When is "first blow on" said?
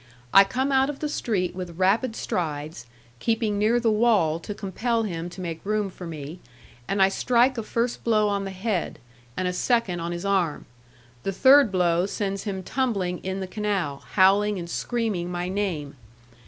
7.61-8.43